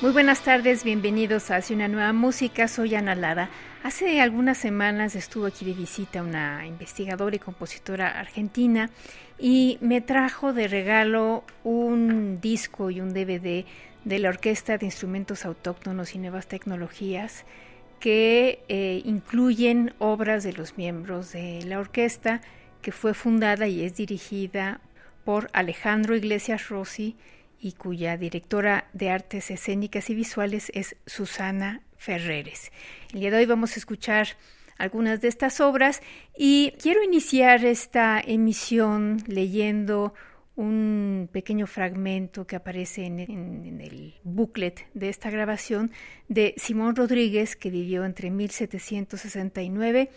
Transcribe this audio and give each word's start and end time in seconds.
Muy 0.00 0.12
buenas 0.12 0.44
tardes, 0.44 0.84
bienvenidos 0.84 1.50
a 1.50 1.56
Hacia 1.56 1.74
una 1.74 1.88
nueva 1.88 2.12
música. 2.12 2.68
Soy 2.68 2.94
Ana 2.94 3.16
Lara. 3.16 3.50
Hace 3.82 4.20
algunas 4.20 4.56
semanas 4.56 5.16
estuvo 5.16 5.46
aquí 5.46 5.64
de 5.64 5.72
visita 5.72 6.22
una 6.22 6.64
investigadora 6.68 7.34
y 7.34 7.40
compositora 7.40 8.20
argentina 8.20 8.90
y 9.40 9.76
me 9.80 10.00
trajo 10.00 10.52
de 10.52 10.68
regalo 10.68 11.42
un 11.64 12.40
disco 12.40 12.90
y 12.90 13.00
un 13.00 13.12
DVD 13.12 13.64
de 14.04 14.18
la 14.20 14.28
Orquesta 14.28 14.78
de 14.78 14.86
Instrumentos 14.86 15.44
Autóctonos 15.44 16.14
y 16.14 16.18
Nuevas 16.18 16.46
Tecnologías 16.46 17.44
que 17.98 18.62
eh, 18.68 19.02
incluyen 19.04 19.94
obras 19.98 20.44
de 20.44 20.52
los 20.52 20.78
miembros 20.78 21.32
de 21.32 21.64
la 21.64 21.80
orquesta 21.80 22.40
que 22.82 22.92
fue 22.92 23.14
fundada 23.14 23.66
y 23.66 23.82
es 23.82 23.96
dirigida 23.96 24.80
por 25.24 25.50
Alejandro 25.52 26.14
Iglesias 26.14 26.68
Rossi 26.68 27.16
y 27.60 27.72
cuya 27.72 28.16
directora 28.16 28.88
de 28.92 29.10
artes 29.10 29.50
escénicas 29.50 30.10
y 30.10 30.14
visuales 30.14 30.70
es 30.74 30.96
Susana 31.06 31.82
Ferreres. 31.96 32.70
El 33.12 33.20
día 33.20 33.30
de 33.30 33.38
hoy 33.38 33.46
vamos 33.46 33.74
a 33.76 33.80
escuchar 33.80 34.28
algunas 34.78 35.20
de 35.20 35.28
estas 35.28 35.60
obras 35.60 36.00
y 36.36 36.72
quiero 36.80 37.02
iniciar 37.02 37.64
esta 37.64 38.20
emisión 38.20 39.22
leyendo 39.26 40.14
un 40.58 41.28
pequeño 41.30 41.68
fragmento 41.68 42.44
que 42.44 42.56
aparece 42.56 43.04
en, 43.06 43.80
el 43.80 44.14
booklet 44.24 44.88
de 44.92 45.08
esta 45.08 45.30
grabación 45.30 45.92
de 46.28 46.54
Simón 46.56 46.96
Rodríguez, 46.96 47.54
que 47.54 47.70
vivió 47.70 48.04
entre 48.04 48.30
1769 48.30 50.10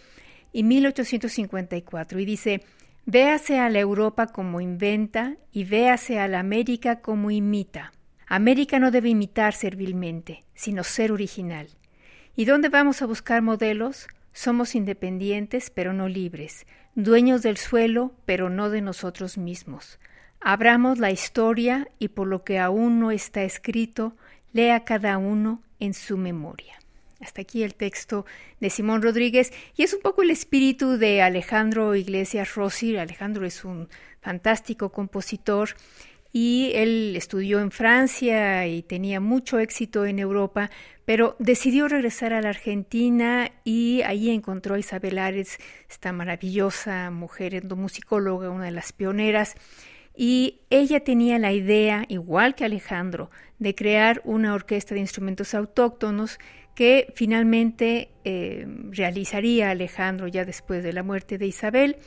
y 0.52 0.64
1854, 0.64 2.20
y 2.20 2.26
dice, 2.26 2.64
Véase 3.06 3.60
a 3.60 3.70
la 3.70 3.80
Europa 3.80 4.28
como 4.28 4.62
inventa 4.62 5.36
y 5.52 5.64
véase 5.64 6.20
a 6.20 6.28
la 6.28 6.40
América 6.40 7.02
como 7.02 7.32
imita. 7.32 7.92
América 8.28 8.78
no 8.78 8.92
debe 8.92 9.10
imitar 9.10 9.54
servilmente, 9.54 10.46
sino 10.54 10.84
ser 10.84 11.12
original. 11.12 11.68
¿Y 12.36 12.46
dónde 12.46 12.70
vamos 12.70 13.02
a 13.02 13.08
buscar 13.08 13.42
modelos? 13.42 14.08
Somos 14.34 14.76
independientes, 14.76 15.72
pero 15.72 15.94
no 15.94 16.08
libres, 16.08 16.68
dueños 16.96 17.42
del 17.42 17.58
suelo, 17.58 18.14
pero 18.26 18.50
no 18.50 18.70
de 18.70 18.82
nosotros 18.82 19.38
mismos. 19.38 20.00
Abramos 20.40 21.00
la 21.00 21.12
historia 21.12 21.90
y 21.98 22.10
por 22.10 22.28
lo 22.28 22.44
que 22.44 22.60
aún 22.60 23.00
no 23.00 23.12
está 23.12 23.44
escrito, 23.44 24.16
lea 24.54 24.86
cada 24.86 25.18
uno 25.18 25.64
en 25.80 25.94
su 25.94 26.18
memoria. 26.18 26.81
Hasta 27.22 27.42
aquí 27.42 27.62
el 27.62 27.76
texto 27.76 28.26
de 28.60 28.72
Simón 28.72 29.04
Rodríguez 29.04 29.54
y 29.76 29.84
es 29.84 29.94
un 29.94 30.02
poco 30.02 30.24
el 30.24 30.32
espíritu 30.32 30.98
de 30.98 31.22
Alejandro 31.22 31.96
Iglesias 31.96 32.56
Rossi. 32.56 32.98
Alejandro 32.98 33.46
es 33.46 33.64
un 33.64 33.90
fantástico 34.22 34.92
compositor 34.92 35.70
y 36.34 36.72
él 36.74 37.14
estudió 37.16 37.60
en 37.60 37.70
Francia 37.72 38.66
y 38.66 38.82
tenía 38.82 39.20
mucho 39.20 39.60
éxito 39.60 40.06
en 40.06 40.18
Europa, 40.18 40.72
pero 41.06 41.36
decidió 41.40 41.88
regresar 41.88 42.34
a 42.34 42.42
la 42.42 42.50
Argentina 42.50 43.52
y 43.64 44.02
allí 44.04 44.32
encontró 44.32 44.76
a 44.76 44.80
Isabel 44.80 45.20
Ares, 45.20 45.60
esta 45.90 46.14
maravillosa 46.14 47.12
mujer 47.12 47.54
endomusicóloga, 47.54 48.50
una 48.50 48.66
de 48.66 48.72
las 48.72 48.94
pioneras, 48.94 49.56
y 50.16 50.60
ella 50.70 51.04
tenía 51.04 51.40
la 51.40 51.52
idea, 51.52 52.06
igual 52.08 52.56
que 52.56 52.66
Alejandro, 52.66 53.30
de 53.60 53.76
crear 53.76 54.22
una 54.26 54.54
orquesta 54.54 54.94
de 54.94 55.02
instrumentos 55.02 55.54
autóctonos 55.54 56.38
que 56.76 57.12
finalmente 57.16 58.10
eh, 58.24 58.66
realizaría 58.92 59.72
Alejandro 59.72 60.28
ya 60.28 60.46
después 60.46 60.84
de 60.84 60.94
la 60.94 61.04
muerte 61.04 61.38
de 61.38 61.48
Isabel. 61.48 61.98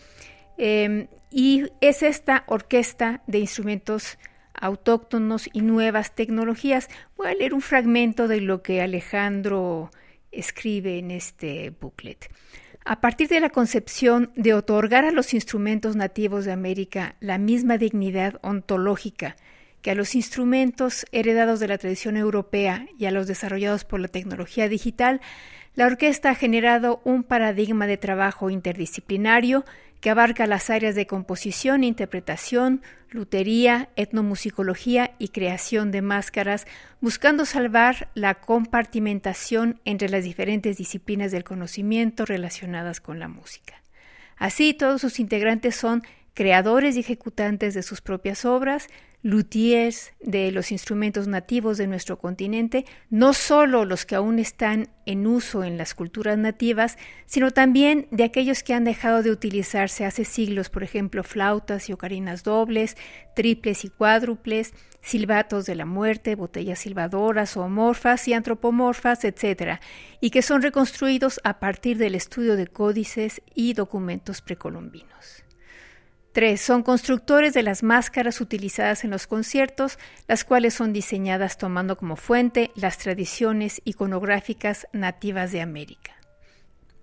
Em, 0.57 1.09
y 1.31 1.65
es 1.81 2.03
esta 2.03 2.45
orquesta 2.47 3.23
de 3.27 3.41
instrumentos 3.41 4.19
autóctonos 4.55 5.49
y 5.53 5.63
nuevas 5.63 6.15
tecnologías. 6.15 6.89
Voy 7.17 7.29
a 7.29 7.35
leer 7.35 7.55
un 7.55 7.61
fragmento 7.61 8.29
de 8.29 8.41
lo 8.41 8.63
que 8.63 8.81
Alejandro 8.81 9.91
escribe 10.31 10.99
en 10.99 11.11
este 11.11 11.71
booklet. 11.71 12.31
A 12.85 13.01
partir 13.01 13.29
de 13.29 13.41
la 13.41 13.51
concepción 13.51 14.31
de 14.37 14.55
otorgar 14.55 15.05
a 15.05 15.11
los 15.11 15.33
instrumentos 15.33 15.97
nativos 15.97 16.45
de 16.45 16.53
América 16.53 17.17
la 17.21 17.39
misma 17.39 17.79
dignidad 17.79 18.39
ontológica 18.43 19.37
que 19.85 19.91
a 19.91 19.95
los 19.95 20.15
instrumentos 20.15 21.05
heredados 21.13 21.61
de 21.61 21.69
la 21.69 21.77
tradición 21.77 22.17
europea 22.17 22.87
y 22.99 23.05
a 23.05 23.11
los 23.11 23.27
desarrollados 23.27 23.85
por 23.85 24.01
la 24.01 24.09
tecnología 24.09 24.67
digital, 24.67 25.21
la 25.75 25.85
orquesta 25.85 26.31
ha 26.31 26.35
generado 26.35 27.03
un 27.05 27.23
paradigma 27.23 27.87
de 27.87 27.99
trabajo 27.99 28.49
interdisciplinario 28.49 29.67
que 30.01 30.09
abarca 30.09 30.47
las 30.47 30.71
áreas 30.71 30.95
de 30.95 31.07
composición, 31.07 31.85
interpretación, 31.85 32.81
lutería, 33.11 33.91
etnomusicología 33.95 35.11
y 35.19 35.29
creación 35.29 35.91
de 35.91 36.01
máscaras, 36.01 36.67
buscando 37.03 37.45
salvar 37.45 38.09
la 38.15 38.37
compartimentación 38.37 39.83
entre 39.85 40.09
las 40.09 40.25
diferentes 40.25 40.79
disciplinas 40.79 41.31
del 41.31 41.45
conocimiento 41.45 42.25
relacionadas 42.25 43.03
con 43.03 43.19
la 43.19 43.29
música. 43.29 43.83
Así, 44.39 44.73
todos 44.73 45.03
sus 45.03 45.21
integrantes 45.21 45.77
son 45.77 46.05
creadores 46.33 46.97
y 46.97 47.01
ejecutantes 47.01 47.75
de 47.75 47.83
sus 47.83 48.01
propias 48.01 48.47
obras, 48.47 48.89
luthiers 49.25 50.13
de 50.21 50.53
los 50.53 50.71
instrumentos 50.71 51.27
nativos 51.27 51.79
de 51.79 51.87
nuestro 51.87 52.19
continente, 52.19 52.85
no 53.09 53.33
solo 53.33 53.87
los 53.87 54.05
que 54.05 54.17
aún 54.17 54.39
están 54.39 54.91
en 55.07 55.27
uso 55.27 55.65
en 55.65 55.79
las 55.79 55.95
culturas 55.95 56.37
nativas, 56.37 56.99
sino 57.25 57.51
también 57.51 58.07
de 58.11 58.25
aquellos 58.25 58.63
que 58.63 58.75
han 58.75 58.85
dejado 58.85 59.23
de 59.23 59.31
utilizarse 59.31 60.05
hace 60.05 60.27
siglos, 60.27 60.69
por 60.69 60.83
ejemplo, 60.83 61.25
flautas 61.25 61.89
y 61.89 61.95
ocarinas 61.95 62.43
dobles, 62.43 62.99
triples 63.35 63.87
y 63.87 63.89
cuádruples, 63.89 64.75
silbatos 65.01 65.65
de 65.65 65.75
la 65.75 65.87
muerte, 65.87 66.35
botellas 66.35 66.81
silbadoras, 66.81 67.53
zoomorfas 67.53 68.29
y 68.29 68.35
antropomorfas, 68.35 69.25
etc., 69.25 69.81
y 70.21 70.31
que 70.31 70.43
son 70.43 70.61
reconstruidos 70.61 71.41
a 71.45 71.61
partir 71.61 71.97
del 71.97 72.15
estudio 72.15 72.57
de 72.57 72.67
códices 72.67 73.41
y 73.55 73.73
documentos 73.73 74.43
precolombinos. 74.43 75.44
3. 76.35 76.61
Son 76.61 76.83
constructores 76.83 77.55
de 77.55 77.63
las 77.63 77.83
máscaras 77.83 78.43
utilizadas 78.43 79.05
en 79.05 79.11
los 79.11 79.27
conciertos, 79.27 79.99
las 80.29 80.45
cuales 80.45 80.75
son 80.75 80.93
diseñadas 80.93 81.57
tomando 81.57 81.97
como 81.97 82.17
fuente 82.17 82.73
las 82.75 82.99
tradiciones 82.99 83.81
iconográficas 83.85 84.87
nativas 84.93 85.53
de 85.53 85.63
América. 85.63 86.13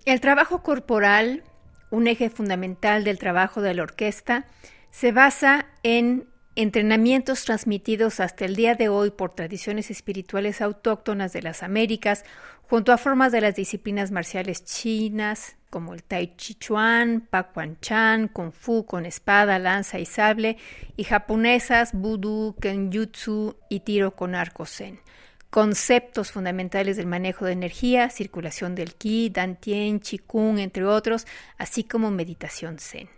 El 0.04 0.20
trabajo 0.20 0.62
corporal, 0.62 1.42
un 1.90 2.06
eje 2.06 2.30
fundamental 2.30 3.02
del 3.04 3.18
trabajo 3.18 3.62
de 3.62 3.74
la 3.74 3.82
orquesta, 3.82 4.46
se 4.90 5.10
basa 5.10 5.66
en 5.82 6.28
entrenamientos 6.54 7.44
transmitidos 7.44 8.20
hasta 8.20 8.44
el 8.44 8.56
día 8.56 8.74
de 8.74 8.88
hoy 8.88 9.10
por 9.10 9.34
tradiciones 9.34 9.90
espirituales 9.90 10.60
autóctonas 10.60 11.32
de 11.32 11.42
las 11.42 11.62
Américas, 11.62 12.24
junto 12.62 12.92
a 12.92 12.98
formas 12.98 13.32
de 13.32 13.40
las 13.40 13.54
disciplinas 13.54 14.10
marciales 14.10 14.64
chinas, 14.64 15.56
como 15.70 15.94
el 15.94 16.02
Tai 16.02 16.36
Chi 16.36 16.54
Chuan, 16.54 17.26
Quan 17.54 17.78
Chan, 17.80 18.28
Kung 18.28 18.52
Fu 18.52 18.84
con 18.84 19.06
espada, 19.06 19.58
lanza 19.58 19.98
y 19.98 20.04
sable, 20.04 20.58
y 20.96 21.04
japonesas, 21.04 21.92
Budu, 21.94 22.54
Kenjutsu 22.60 23.56
y 23.70 23.80
tiro 23.80 24.14
con 24.14 24.34
arco 24.34 24.66
Zen. 24.66 25.00
Conceptos 25.48 26.32
fundamentales 26.32 26.98
del 26.98 27.06
manejo 27.06 27.46
de 27.46 27.52
energía, 27.52 28.10
circulación 28.10 28.74
del 28.74 28.94
Qi, 28.94 29.30
Dantien, 29.30 30.00
Qigong, 30.00 30.58
entre 30.58 30.84
otros, 30.84 31.26
así 31.56 31.84
como 31.84 32.10
meditación 32.10 32.78
Zen. 32.78 33.08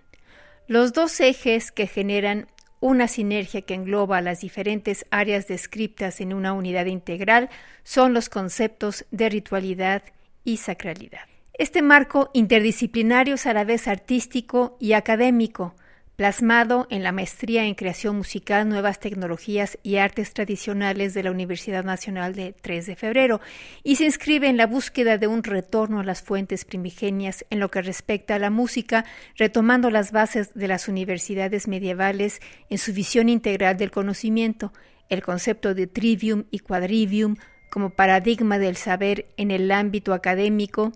Los 0.67 0.93
dos 0.93 1.21
ejes 1.21 1.71
que 1.73 1.87
generan 1.87 2.47
una 2.85 3.09
sinergia 3.09 3.63
que 3.63 3.73
engloba 3.73 4.21
las 4.21 4.43
diferentes 4.43 5.07
áreas 5.11 5.49
descritas 5.49 6.21
en 6.21 6.35
una 6.35 6.53
unidad 6.53 6.85
integral, 6.85 7.49
son 7.83 8.13
los 8.13 8.29
conceptos 8.29 9.07
de 9.11 9.31
ritualidad 9.31 10.03
y 10.45 10.59
sacralidad. 10.59 11.23
Este 11.55 11.81
marco 11.81 12.29
interdisciplinario 12.35 13.37
es 13.37 13.47
a 13.47 13.55
la 13.55 13.65
vez 13.65 13.89
artístico 13.89 14.77
y 14.81 14.93
académico, 14.93 15.75
plasmado 16.17 16.87
en 16.91 17.03
la 17.03 17.13
maestría 17.13 17.65
en 17.65 17.75
creación 17.75 18.17
musical, 18.17 18.69
nuevas 18.69 19.01
tecnologías 19.01 19.79
y 19.83 19.97
artes 19.97 20.33
tradicionales 20.33 21.13
de 21.13 21.25
la 21.25 21.31
Universidad 21.31 21.85
Nacional 21.85 22.35
de 22.35 22.53
3 22.53 22.87
de 22.87 22.97
Febrero, 22.97 23.41
y 23.83 23.97
se 23.97 24.05
inscribe 24.05 24.49
en 24.49 24.57
la 24.57 24.67
búsqueda 24.67 25.19
de 25.19 25.27
un 25.27 25.43
retorno 25.43 26.01
a 26.01 26.05
las 26.05 26.23
fuentes 26.23 26.65
primigenias 26.65 27.45
en 27.51 27.59
lo 27.59 27.71
que 27.71 27.83
respecta 27.83 28.37
a 28.37 28.39
la 28.39 28.51
música, 28.51 29.05
retomando 29.37 29.91
las 29.91 30.13
bases 30.13 30.55
de 30.55 30.69
las 30.69 30.89
universidades 30.89 31.67
medievales 31.67 32.41
en 32.71 32.79
su 32.79 32.93
visión 32.93 33.29
integral 33.29 33.77
del 33.77 33.91
conocimiento, 33.91 34.73
el 35.09 35.23
concepto 35.23 35.75
de 35.75 35.87
trivium 35.87 36.45
y 36.51 36.61
quadrivium 36.61 37.37
como 37.71 37.91
paradigma 37.91 38.61
del 38.61 38.77
saber 38.77 39.27
en 39.37 39.51
el 39.51 39.73
ámbito 39.73 40.15
académico, 40.15 40.93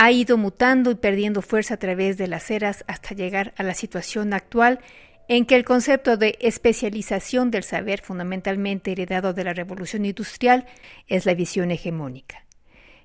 ha 0.00 0.12
ido 0.12 0.36
mutando 0.36 0.92
y 0.92 0.94
perdiendo 0.94 1.42
fuerza 1.42 1.74
a 1.74 1.78
través 1.78 2.16
de 2.18 2.28
las 2.28 2.52
eras 2.52 2.84
hasta 2.86 3.16
llegar 3.16 3.52
a 3.56 3.64
la 3.64 3.74
situación 3.74 4.32
actual 4.32 4.78
en 5.26 5.44
que 5.44 5.56
el 5.56 5.64
concepto 5.64 6.16
de 6.16 6.38
especialización 6.40 7.50
del 7.50 7.64
saber, 7.64 8.00
fundamentalmente 8.00 8.92
heredado 8.92 9.34
de 9.34 9.42
la 9.42 9.54
revolución 9.54 10.04
industrial, 10.04 10.66
es 11.08 11.26
la 11.26 11.34
visión 11.34 11.72
hegemónica. 11.72 12.44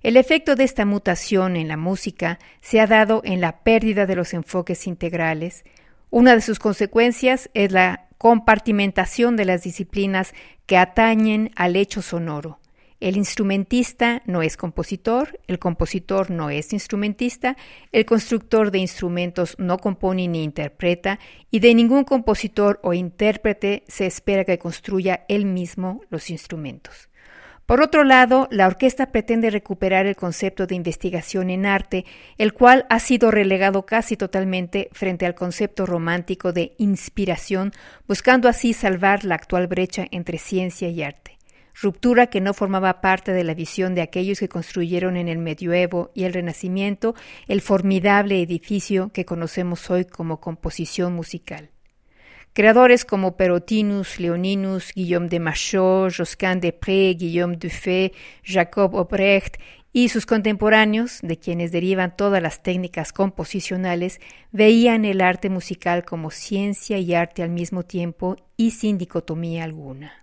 El 0.04 0.18
efecto 0.18 0.56
de 0.56 0.66
esta 0.66 0.86
mutación 0.86 1.56
en 1.56 1.68
la 1.68 1.78
música 1.78 2.38
se 2.62 2.80
ha 2.80 2.86
dado 2.86 3.24
en 3.26 3.42
la 3.42 3.64
pérdida 3.64 4.06
de 4.06 4.16
los 4.16 4.32
enfoques 4.36 4.86
integrales. 4.86 5.66
Una 6.12 6.36
de 6.36 6.42
sus 6.42 6.60
consecuencias 6.60 7.50
es 7.56 7.72
la 7.72 8.06
compartimentación 8.20 9.36
de 9.36 9.46
las 9.46 9.64
disciplinas 9.64 10.36
que 10.68 10.78
atañen 10.78 11.50
al 11.56 11.76
hecho 11.76 12.04
sonoro. 12.04 12.60
El 13.04 13.18
instrumentista 13.18 14.22
no 14.26 14.42
es 14.42 14.56
compositor, 14.56 15.38
el 15.48 15.60
compositor 15.60 16.32
no 16.32 16.50
es 16.50 16.72
instrumentista, 16.72 17.58
el 17.92 18.06
constructor 18.06 18.72
de 18.72 18.80
instrumentos 18.80 19.58
no 19.58 19.78
compone 19.78 20.30
ni 20.30 20.42
interpreta, 20.42 21.20
y 21.52 21.60
de 21.60 21.76
ningún 21.76 22.06
compositor 22.06 22.80
o 22.82 22.94
intérprete 22.94 23.84
se 23.90 24.06
espera 24.06 24.46
que 24.46 24.58
construya 24.58 25.26
él 25.28 25.44
mismo 25.44 26.00
los 26.12 26.30
instrumentos. 26.30 27.10
Por 27.66 27.82
otro 27.82 28.06
lado, 28.06 28.48
la 28.52 28.68
orquesta 28.68 29.12
pretende 29.12 29.50
recuperar 29.50 30.06
el 30.06 30.16
concepto 30.16 30.66
de 30.66 30.76
investigación 30.76 31.50
en 31.50 31.66
arte, 31.66 32.06
el 32.38 32.54
cual 32.54 32.86
ha 32.90 33.00
sido 33.00 33.32
relegado 33.32 33.86
casi 33.86 34.16
totalmente 34.16 34.88
frente 34.94 35.26
al 35.26 35.36
concepto 35.36 35.86
romántico 35.86 36.54
de 36.54 36.74
inspiración, 36.78 37.74
buscando 38.08 38.48
así 38.48 38.72
salvar 38.72 39.26
la 39.26 39.36
actual 39.36 39.68
brecha 39.68 40.08
entre 40.10 40.38
ciencia 40.38 40.88
y 40.88 41.04
arte 41.04 41.34
ruptura 41.74 42.28
que 42.28 42.42
no 42.42 42.54
formaba 42.54 43.02
parte 43.02 43.32
de 43.32 43.44
la 43.44 43.54
visión 43.54 43.96
de 43.96 44.02
aquellos 44.02 44.40
que 44.40 44.50
construyeron 44.50 45.18
en 45.18 45.28
el 45.28 45.38
medioevo 45.38 46.12
y 46.14 46.24
el 46.24 46.34
Renacimiento 46.34 47.16
el 47.48 47.62
formidable 47.62 48.42
edificio 48.42 49.12
que 49.14 49.26
conocemos 49.26 49.90
hoy 49.90 50.06
como 50.06 50.40
composición 50.40 51.14
musical. 51.14 51.72
Creadores 52.54 53.04
como 53.04 53.36
Perotinus, 53.36 54.20
Leoninus, 54.20 54.94
Guillaume 54.94 55.28
de 55.28 55.40
Machaut, 55.40 56.14
Josquin 56.16 56.60
de 56.60 56.72
Pré, 56.72 57.16
Guillaume 57.16 57.58
Dufay, 57.58 58.12
Jacob 58.44 58.94
Obrecht 58.94 59.58
y 59.92 60.10
sus 60.10 60.28
contemporáneos, 60.28 61.20
de 61.24 61.38
quienes 61.38 61.72
derivan 61.72 62.16
todas 62.16 62.42
las 62.44 62.62
técnicas 62.62 63.12
composicionales, 63.12 64.20
veían 64.52 65.06
el 65.06 65.22
arte 65.22 65.50
musical 65.50 66.06
como 66.06 66.30
ciencia 66.30 67.00
y 67.00 67.16
arte 67.16 67.42
al 67.42 67.50
mismo 67.50 67.84
tiempo 67.84 68.36
y 68.56 68.72
sin 68.72 69.00
dicotomía 69.00 69.64
alguna. 69.64 70.23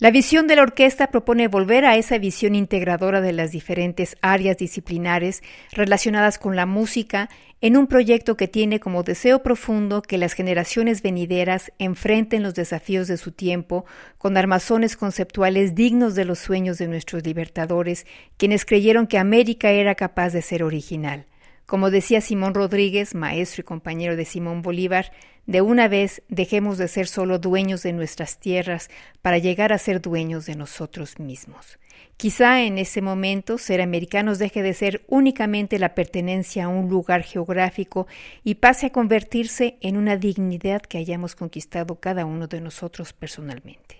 La 0.00 0.12
visión 0.12 0.46
de 0.46 0.54
la 0.54 0.62
orquesta 0.62 1.08
propone 1.08 1.48
volver 1.48 1.84
a 1.84 1.96
esa 1.96 2.18
visión 2.18 2.54
integradora 2.54 3.20
de 3.20 3.32
las 3.32 3.50
diferentes 3.50 4.16
áreas 4.20 4.56
disciplinares 4.56 5.42
relacionadas 5.72 6.38
con 6.38 6.54
la 6.54 6.66
música 6.66 7.28
en 7.60 7.76
un 7.76 7.88
proyecto 7.88 8.36
que 8.36 8.46
tiene 8.46 8.78
como 8.78 9.02
deseo 9.02 9.42
profundo 9.42 10.00
que 10.00 10.16
las 10.16 10.34
generaciones 10.34 11.02
venideras 11.02 11.72
enfrenten 11.80 12.44
los 12.44 12.54
desafíos 12.54 13.08
de 13.08 13.16
su 13.16 13.32
tiempo 13.32 13.86
con 14.18 14.36
armazones 14.36 14.96
conceptuales 14.96 15.74
dignos 15.74 16.14
de 16.14 16.26
los 16.26 16.38
sueños 16.38 16.78
de 16.78 16.86
nuestros 16.86 17.26
libertadores, 17.26 18.06
quienes 18.36 18.64
creyeron 18.64 19.08
que 19.08 19.18
América 19.18 19.72
era 19.72 19.96
capaz 19.96 20.30
de 20.30 20.42
ser 20.42 20.62
original. 20.62 21.26
Como 21.68 21.90
decía 21.90 22.22
Simón 22.22 22.54
Rodríguez, 22.54 23.14
maestro 23.14 23.60
y 23.60 23.64
compañero 23.64 24.16
de 24.16 24.24
Simón 24.24 24.62
Bolívar, 24.62 25.12
de 25.44 25.60
una 25.60 25.86
vez 25.86 26.22
dejemos 26.30 26.78
de 26.78 26.88
ser 26.88 27.06
solo 27.06 27.38
dueños 27.38 27.82
de 27.82 27.92
nuestras 27.92 28.38
tierras 28.38 28.88
para 29.20 29.36
llegar 29.36 29.74
a 29.74 29.76
ser 29.76 30.00
dueños 30.00 30.46
de 30.46 30.56
nosotros 30.56 31.18
mismos. 31.18 31.78
Quizá 32.16 32.62
en 32.62 32.78
ese 32.78 33.02
momento 33.02 33.58
ser 33.58 33.82
americanos 33.82 34.38
deje 34.38 34.62
de 34.62 34.72
ser 34.72 35.04
únicamente 35.08 35.78
la 35.78 35.94
pertenencia 35.94 36.64
a 36.64 36.68
un 36.68 36.88
lugar 36.88 37.22
geográfico 37.22 38.06
y 38.44 38.54
pase 38.54 38.86
a 38.86 38.90
convertirse 38.90 39.76
en 39.82 39.98
una 39.98 40.16
dignidad 40.16 40.80
que 40.80 40.96
hayamos 40.96 41.36
conquistado 41.36 41.96
cada 41.96 42.24
uno 42.24 42.46
de 42.46 42.62
nosotros 42.62 43.12
personalmente. 43.12 43.97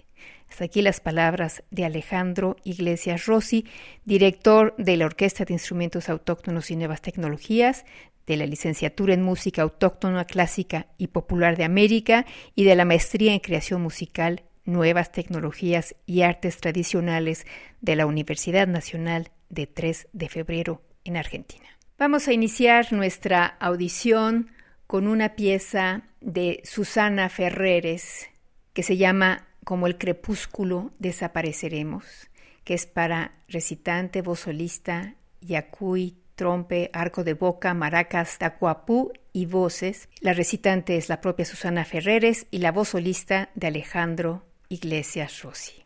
Hasta 0.48 0.64
aquí 0.64 0.82
las 0.82 1.00
palabras 1.00 1.62
de 1.70 1.84
Alejandro 1.84 2.56
Iglesias 2.64 3.26
Rossi, 3.26 3.66
director 4.04 4.74
de 4.78 4.96
la 4.96 5.06
Orquesta 5.06 5.44
de 5.44 5.52
Instrumentos 5.52 6.08
Autóctonos 6.08 6.70
y 6.70 6.76
Nuevas 6.76 7.02
Tecnologías, 7.02 7.84
de 8.26 8.36
la 8.36 8.46
licenciatura 8.46 9.14
en 9.14 9.22
música 9.22 9.62
autóctona, 9.62 10.24
clásica 10.26 10.86
y 10.98 11.08
popular 11.08 11.56
de 11.56 11.64
América 11.64 12.26
y 12.54 12.64
de 12.64 12.76
la 12.76 12.84
maestría 12.84 13.32
en 13.32 13.40
creación 13.40 13.80
musical, 13.80 14.42
nuevas 14.64 15.12
tecnologías 15.12 15.96
y 16.04 16.22
artes 16.22 16.58
tradicionales 16.58 17.46
de 17.80 17.96
la 17.96 18.04
Universidad 18.04 18.68
Nacional 18.68 19.30
de 19.48 19.66
3 19.66 20.08
de 20.12 20.28
febrero 20.28 20.82
en 21.04 21.16
Argentina. 21.16 21.66
Vamos 21.98 22.28
a 22.28 22.32
iniciar 22.34 22.92
nuestra 22.92 23.46
audición 23.46 24.50
con 24.86 25.08
una 25.08 25.34
pieza 25.34 26.02
de 26.20 26.60
Susana 26.64 27.28
Ferreres 27.30 28.28
que 28.72 28.82
se 28.82 28.96
llama 28.96 29.47
como 29.68 29.86
el 29.86 29.98
crepúsculo 29.98 30.92
desapareceremos, 30.98 32.30
que 32.64 32.72
es 32.72 32.86
para 32.86 33.32
recitante, 33.48 34.22
voz 34.22 34.40
solista, 34.40 35.16
yacuy, 35.42 36.16
trompe, 36.36 36.88
arco 36.94 37.22
de 37.22 37.34
boca, 37.34 37.74
maracas, 37.74 38.38
tacuapú 38.38 39.12
y 39.34 39.44
voces. 39.44 40.08
La 40.22 40.32
recitante 40.32 40.96
es 40.96 41.10
la 41.10 41.20
propia 41.20 41.44
Susana 41.44 41.84
Ferreres 41.84 42.46
y 42.50 42.60
la 42.60 42.72
voz 42.72 42.88
solista 42.88 43.50
de 43.56 43.66
Alejandro 43.66 44.46
Iglesias 44.70 45.42
Rossi. 45.42 45.84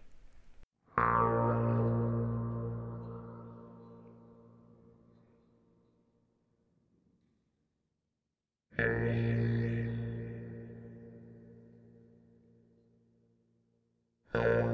Eh, 8.78 9.31
Oh. 14.34 14.72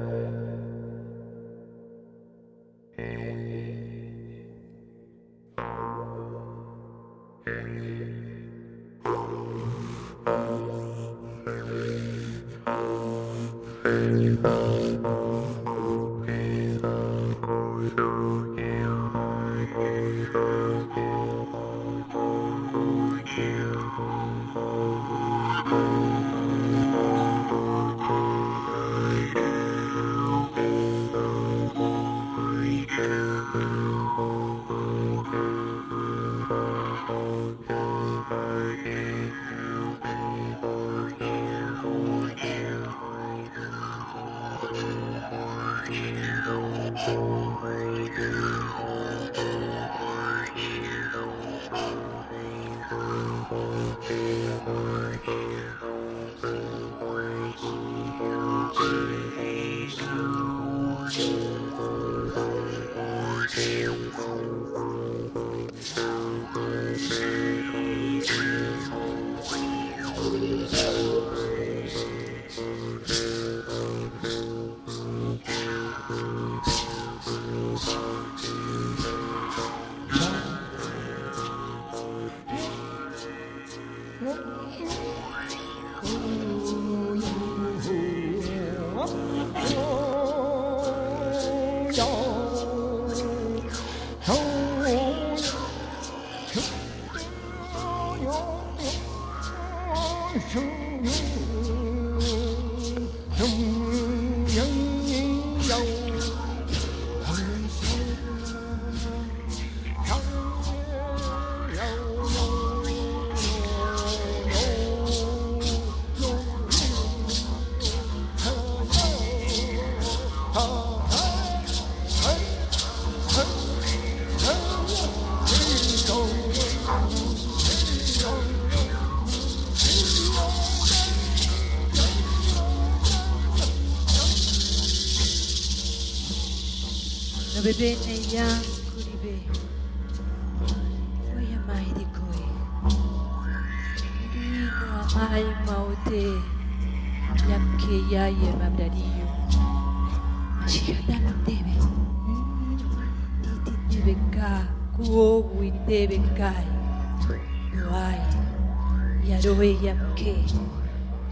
Yadowe 159.29 159.69
yamke 159.85 160.31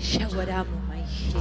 shawaramu 0.10 0.78
maishi 0.88 1.38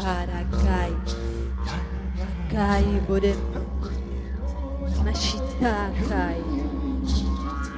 Arakai. 0.00 0.96
Kai 2.48 2.88
Bore. 3.06 3.34
Nashita 5.04 5.92
Akai. 5.92 6.40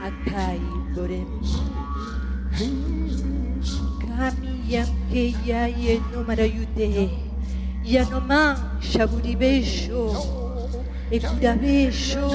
Akai 0.06 0.62
Bore. 0.94 1.26
Kamiya 4.06 4.86
Keia 5.10 5.66
Yenomara 5.66 6.46
Yude. 6.46 7.10
Yanoman 7.84 8.54
Shaburi 8.80 9.34
Beijo. 9.34 10.14
Ekura 11.10 11.58
Beijo. 11.58 12.30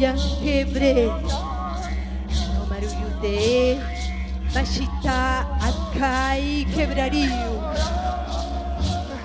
Yankebre. 0.00 1.12
Nomaru 2.56 2.88
Yude. 2.88 3.80
Nashita 4.54 5.44
Akai 5.60 6.64
quebraríu. 6.72 7.52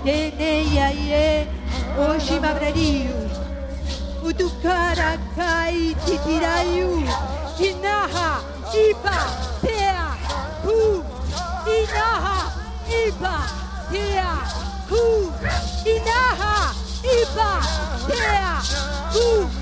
Eneiaie, 0.06 1.48
Oshimabrariu, 1.98 3.20
tiraiu 4.24 5.96
Titiraiu, 6.06 7.03
Inaha, 7.60 8.41
Iba, 8.74 9.18
Tea, 9.62 10.08
Hu, 10.63 11.03
Inaha, 11.68 12.38
Iba, 12.88 13.36
Tea, 13.91 14.32
Hu, 14.89 15.03
Inaha, 15.86 16.74
Iba, 17.03 17.51
Tea, 18.08 18.62
cu 19.13 19.59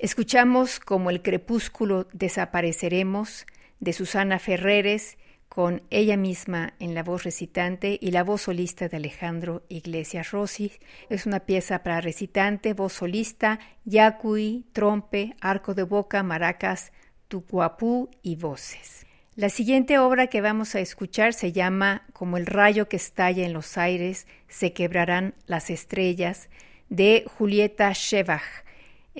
Escuchamos 0.00 0.80
como 0.80 1.10
el 1.10 1.20
crepúsculo 1.20 2.08
desapareceremos 2.14 3.44
de 3.80 3.92
Susana 3.92 4.38
Ferreres 4.38 5.18
con 5.50 5.82
ella 5.90 6.16
misma 6.16 6.72
en 6.78 6.94
la 6.94 7.02
voz 7.02 7.24
recitante 7.24 7.98
y 8.00 8.10
la 8.10 8.24
voz 8.24 8.42
solista 8.42 8.88
de 8.88 8.96
Alejandro 8.96 9.62
Iglesias 9.68 10.30
Rossi. 10.30 10.72
Es 11.10 11.26
una 11.26 11.40
pieza 11.40 11.82
para 11.82 12.00
recitante, 12.00 12.72
voz 12.72 12.94
solista, 12.94 13.60
yacui, 13.84 14.64
trompe, 14.72 15.36
arco 15.42 15.74
de 15.74 15.82
boca, 15.82 16.22
maracas, 16.22 16.92
tucuapú 17.28 18.08
y 18.22 18.36
voces. 18.36 19.04
La 19.34 19.50
siguiente 19.50 19.98
obra 19.98 20.28
que 20.28 20.40
vamos 20.40 20.74
a 20.76 20.80
escuchar 20.80 21.34
se 21.34 21.52
llama 21.52 22.06
Como 22.14 22.38
el 22.38 22.46
rayo 22.46 22.88
que 22.88 22.96
estalla 22.96 23.44
en 23.44 23.52
los 23.52 23.76
aires, 23.76 24.26
se 24.48 24.72
quebrarán 24.72 25.34
las 25.44 25.68
estrellas, 25.68 26.48
de 26.88 27.26
Julieta 27.36 27.92
Shevach. 27.92 28.64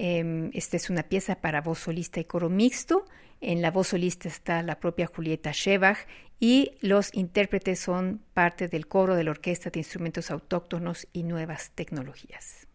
Em, 0.03 0.51
esta 0.55 0.79
es 0.79 0.89
una 0.89 1.03
pieza 1.03 1.43
para 1.43 1.61
voz 1.61 1.81
solista 1.81 2.21
y 2.21 2.25
coro 2.25 2.49
mixto. 2.49 3.05
En 3.43 3.61
la 3.61 3.71
voz 3.71 3.89
solista 3.89 4.29
está 4.29 4.63
la 4.63 4.81
propia 4.81 5.07
Julieta 5.07 5.51
Shevach 5.53 6.07
y 6.39 6.71
los 6.81 7.13
intérpretes 7.13 7.81
son 7.81 8.23
parte 8.33 8.67
del 8.69 8.87
coro 8.87 9.15
de 9.15 9.25
la 9.25 9.33
Orquesta 9.33 9.69
de 9.69 9.81
Instrumentos 9.81 10.31
Autóctonos 10.31 11.07
y 11.13 11.25
Nuevas 11.25 11.73
Tecnologías. 11.75 12.70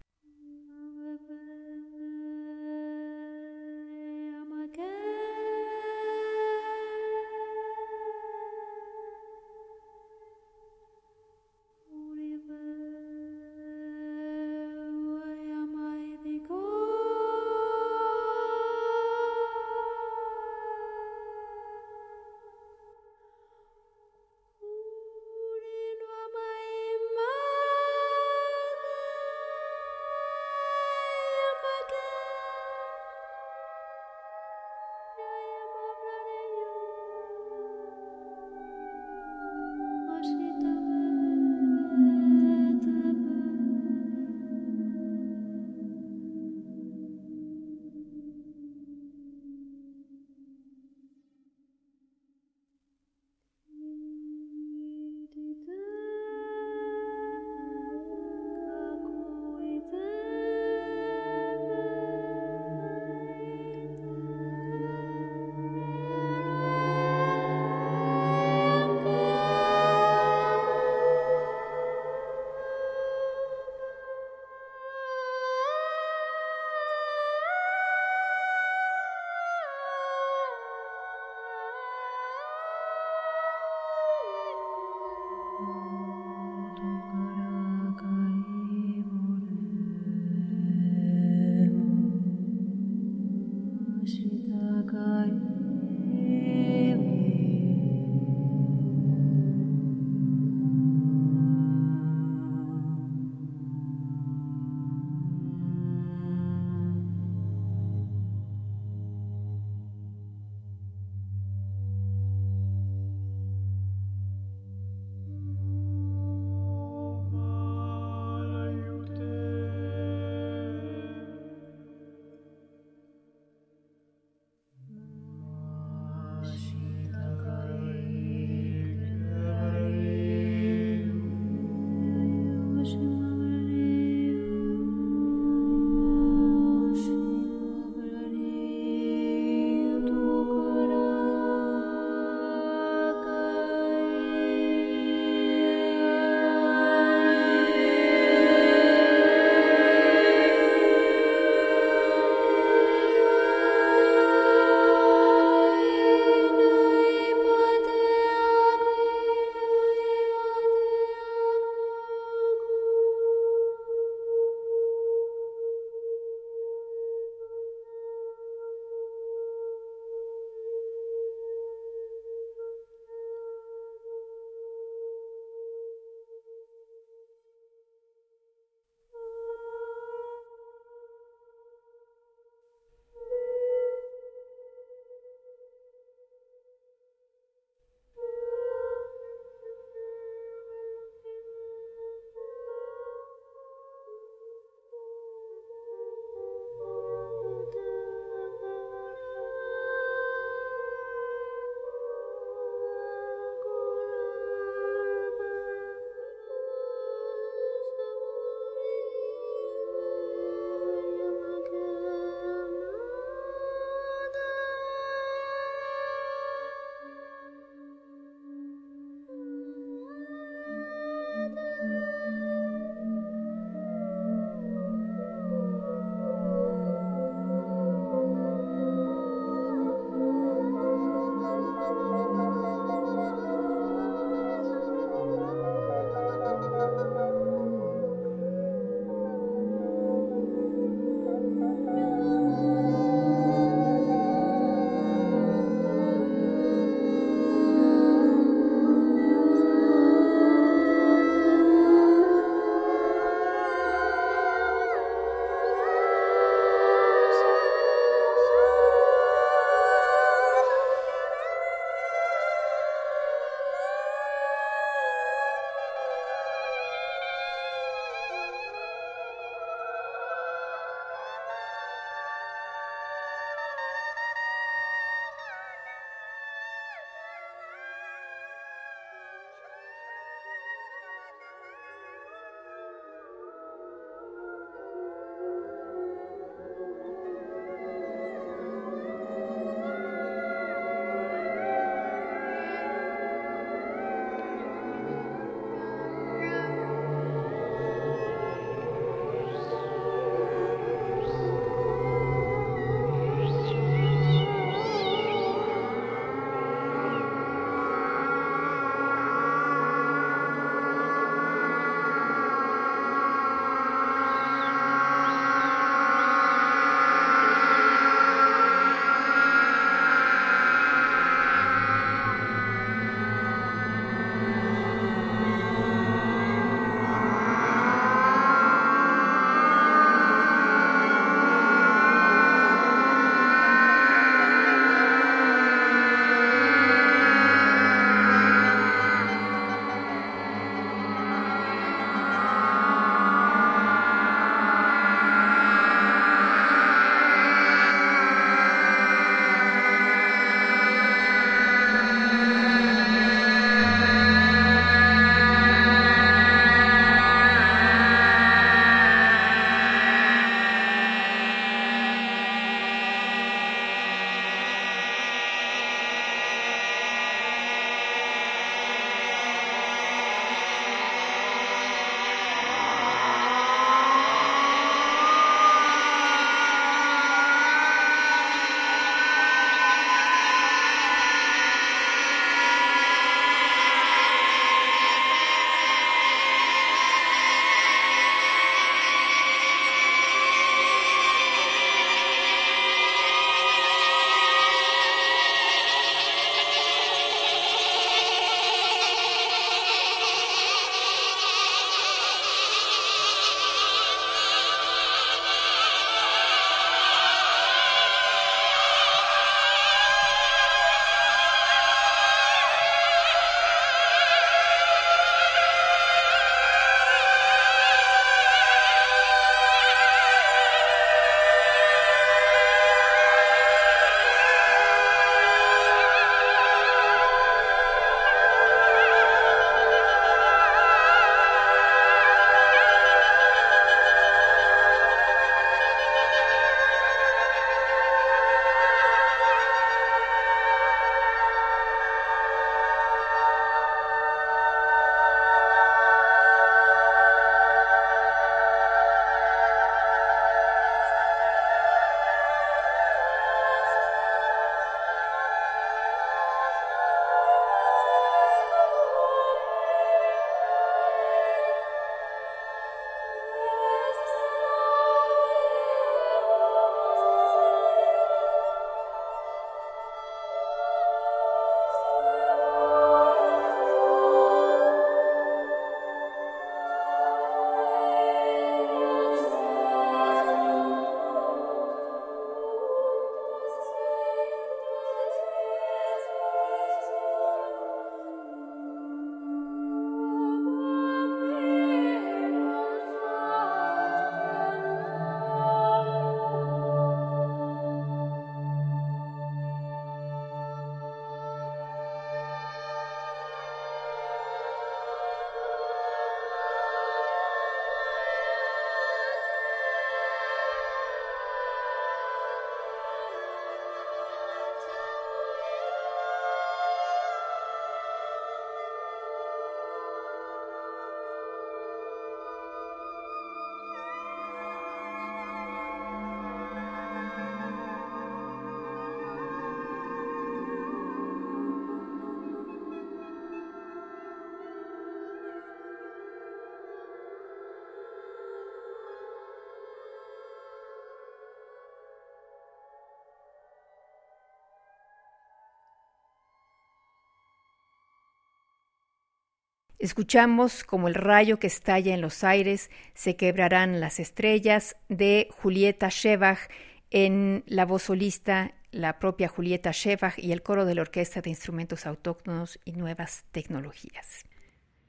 Escuchamos 550.05 550.83
como 550.83 551.07
el 551.07 551.15
rayo 551.15 551.57
que 551.57 551.65
estalla 551.65 552.13
en 552.13 552.21
los 552.21 552.43
aires, 552.43 552.91
se 553.15 553.35
quebrarán 553.35 553.99
las 553.99 554.19
estrellas 554.19 554.95
de 555.09 555.47
Julieta 555.49 556.09
Shevach 556.11 556.69
en 557.09 557.63
la 557.65 557.87
voz 557.87 558.03
solista, 558.03 558.75
la 558.91 559.17
propia 559.17 559.47
Julieta 559.47 559.89
Shevach 559.91 560.37
y 560.37 560.51
el 560.51 560.61
coro 560.61 560.85
de 560.85 560.93
la 560.93 561.01
Orquesta 561.01 561.41
de 561.41 561.49
Instrumentos 561.49 562.05
Autóctonos 562.05 562.79
y 562.85 562.91
Nuevas 562.91 563.45
Tecnologías. 563.51 564.43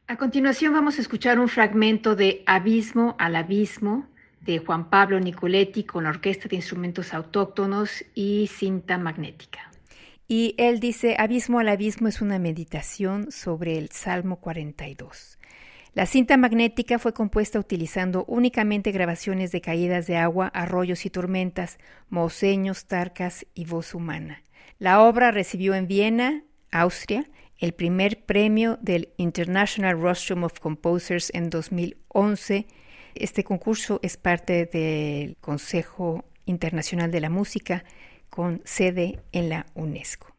A 0.07 0.17
continuación 0.17 0.73
vamos 0.73 0.97
a 0.97 1.03
escuchar 1.03 1.39
un 1.39 1.51
fragmento 1.51 2.17
de 2.17 2.43
Abismo 2.47 3.17
al 3.19 3.37
Abismo 3.37 4.07
de 4.41 4.61
Juan 4.61 4.89
Pablo 4.89 5.21
Nicoletti 5.21 5.85
con 5.85 6.05
la 6.05 6.09
Orquesta 6.11 6.49
de 6.49 6.57
Instrumentos 6.57 7.13
Autóctonos 7.13 8.03
y 8.15 8.47
cinta 8.47 8.97
magnética. 8.97 9.71
Y 10.29 10.55
él 10.59 10.81
dice, 10.81 11.15
Abismo 11.19 11.61
al 11.61 11.69
Abismo 11.69 12.09
es 12.09 12.21
una 12.21 12.39
meditación 12.39 13.31
sobre 13.31 13.79
el 13.79 13.91
Salmo 13.91 14.41
42. 14.41 15.39
La 15.95 16.05
cinta 16.05 16.37
magnética 16.37 16.99
fue 16.99 17.15
compuesta 17.15 17.59
utilizando 17.59 18.25
únicamente 18.27 18.91
grabaciones 18.91 19.53
de 19.53 19.61
caídas 19.61 20.07
de 20.07 20.17
agua, 20.17 20.49
arroyos 20.49 21.07
y 21.07 21.11
tormentas, 21.11 21.79
moceños, 22.11 22.87
tarcas 22.87 23.47
y 23.55 23.65
voz 23.65 23.95
humana. 23.95 24.43
La 24.79 25.01
obra 25.01 25.31
recibió 25.31 25.75
en 25.75 25.87
Viena, 25.87 26.43
Austria, 26.71 27.31
el 27.59 27.73
primer 27.73 28.25
premio 28.27 28.79
del 28.83 29.09
International 29.17 29.99
Rostrum 29.99 30.45
of 30.45 30.59
Composers 30.61 31.31
en 31.33 31.49
2011. 31.49 32.67
Este 33.15 33.45
concurso 33.45 34.01
es 34.03 34.19
parte 34.19 34.67
del 34.67 35.37
Consejo 35.39 36.25
Internacional 36.45 37.11
de 37.11 37.21
la 37.21 37.31
Música 37.31 37.85
con 38.37 38.61
sede 38.67 39.19
en 39.33 39.49
la 39.49 39.65
UNESCO. 39.75 40.36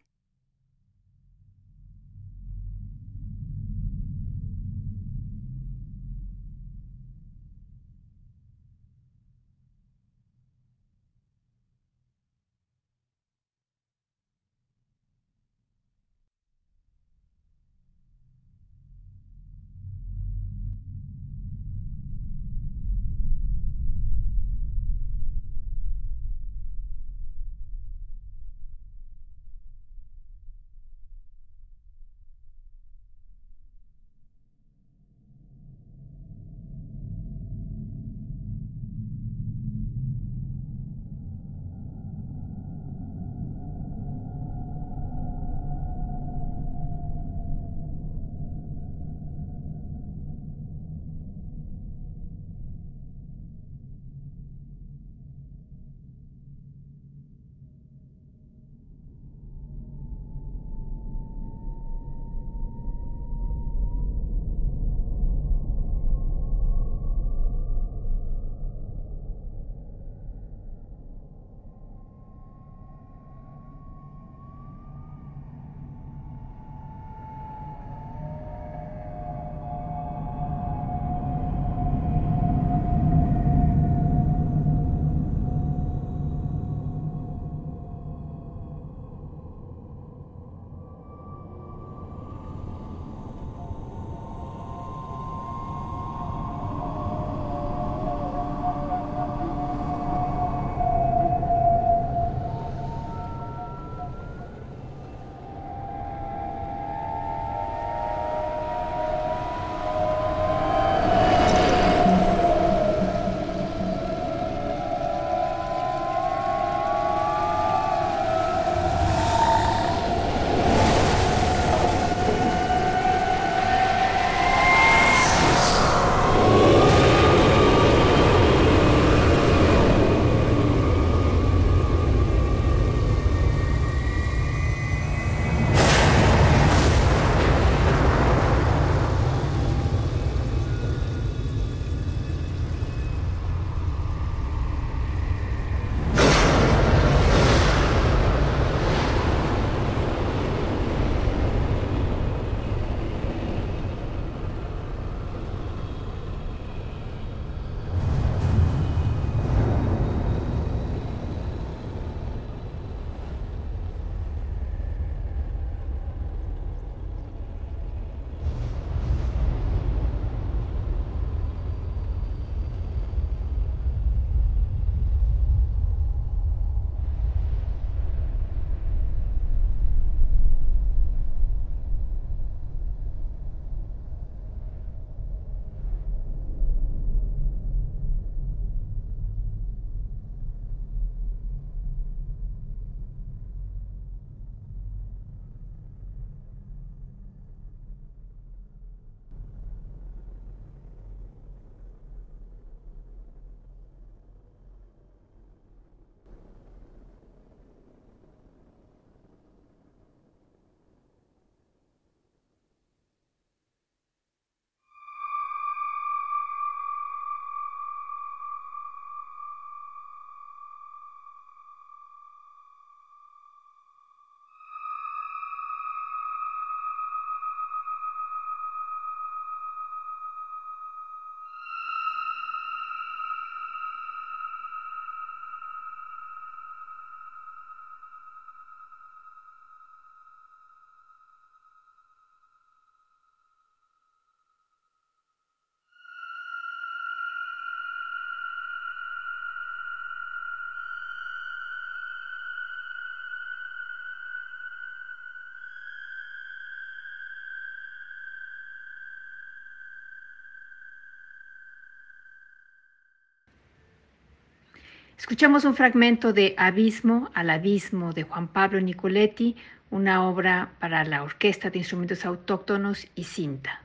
Escuchamos 265.17 265.65
un 265.65 265.73
fragmento 265.73 266.31
de 266.31 266.53
Abismo 266.57 267.31
al 267.33 267.49
Abismo 267.49 268.13
de 268.13 268.21
Juan 268.21 268.47
Pablo 268.49 268.79
Nicoletti, 268.79 269.55
una 269.89 270.29
obra 270.29 270.73
para 270.79 271.03
la 271.05 271.23
Orquesta 271.23 271.71
de 271.71 271.79
Instrumentos 271.79 272.23
Autóctonos 272.23 273.07
y 273.15 273.23
Cinta. 273.23 273.81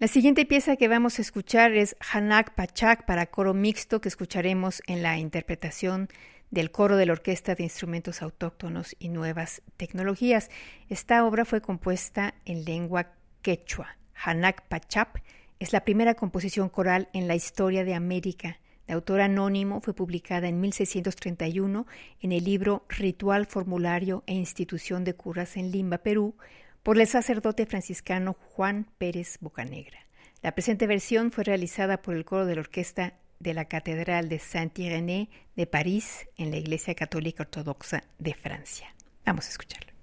La 0.00 0.08
siguiente 0.08 0.44
pieza 0.44 0.74
que 0.74 0.88
vamos 0.88 1.18
a 1.18 1.22
escuchar 1.22 1.72
es 1.72 1.96
Hanak 2.12 2.54
Pachak 2.54 3.06
para 3.06 3.26
coro 3.26 3.54
mixto 3.54 4.00
que 4.00 4.08
escucharemos 4.08 4.82
en 4.88 5.04
la 5.04 5.18
interpretación 5.18 6.08
del 6.50 6.72
coro 6.72 6.96
de 6.96 7.06
la 7.06 7.12
Orquesta 7.12 7.54
de 7.54 7.62
Instrumentos 7.62 8.20
Autóctonos 8.20 8.96
y 8.98 9.08
Nuevas 9.08 9.62
Tecnologías. 9.76 10.50
Esta 10.88 11.24
obra 11.24 11.44
fue 11.44 11.60
compuesta 11.60 12.34
en 12.44 12.64
lengua 12.64 13.12
quechua. 13.40 13.96
Hanak 14.16 14.66
Pachap 14.66 15.18
es 15.60 15.72
la 15.72 15.84
primera 15.84 16.14
composición 16.14 16.68
coral 16.70 17.08
en 17.12 17.28
la 17.28 17.36
historia 17.36 17.84
de 17.84 17.94
América. 17.94 18.58
De 18.86 18.94
autor 18.94 19.20
anónimo, 19.20 19.80
fue 19.80 19.94
publicada 19.94 20.48
en 20.48 20.60
1631 20.60 21.86
en 22.20 22.32
el 22.32 22.44
libro 22.44 22.84
Ritual, 22.88 23.46
Formulario 23.46 24.22
e 24.26 24.34
Institución 24.34 25.04
de 25.04 25.14
Curas 25.14 25.56
en 25.56 25.72
Limba, 25.72 25.98
Perú, 25.98 26.36
por 26.82 27.00
el 27.00 27.06
sacerdote 27.06 27.66
franciscano 27.66 28.34
Juan 28.34 28.86
Pérez 28.98 29.38
Bocanegra. 29.40 29.98
La 30.42 30.52
presente 30.52 30.86
versión 30.86 31.32
fue 31.32 31.42
realizada 31.42 32.00
por 32.00 32.14
el 32.14 32.24
coro 32.24 32.46
de 32.46 32.54
la 32.54 32.60
orquesta 32.60 33.14
de 33.40 33.54
la 33.54 33.64
Catedral 33.64 34.28
de 34.28 34.38
Saint-Irénée 34.38 35.28
de 35.56 35.66
París 35.66 36.28
en 36.36 36.52
la 36.52 36.58
Iglesia 36.58 36.94
Católica 36.94 37.42
Ortodoxa 37.42 38.04
de 38.18 38.34
Francia. 38.34 38.94
Vamos 39.24 39.46
a 39.46 39.50
escucharlo. 39.50 39.95